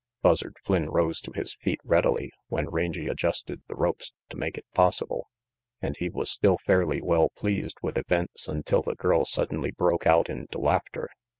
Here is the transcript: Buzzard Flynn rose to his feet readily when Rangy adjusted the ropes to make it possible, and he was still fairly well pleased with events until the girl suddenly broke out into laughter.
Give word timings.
Buzzard 0.23 0.55
Flynn 0.63 0.89
rose 0.89 1.21
to 1.21 1.31
his 1.35 1.53
feet 1.53 1.79
readily 1.83 2.31
when 2.47 2.67
Rangy 2.71 3.07
adjusted 3.07 3.61
the 3.67 3.75
ropes 3.75 4.13
to 4.31 4.35
make 4.35 4.57
it 4.57 4.65
possible, 4.73 5.27
and 5.79 5.95
he 5.95 6.09
was 6.09 6.31
still 6.31 6.57
fairly 6.65 7.03
well 7.03 7.29
pleased 7.37 7.77
with 7.83 7.99
events 7.99 8.47
until 8.47 8.81
the 8.81 8.95
girl 8.95 9.25
suddenly 9.25 9.69
broke 9.69 10.07
out 10.07 10.27
into 10.27 10.57
laughter. 10.57 11.07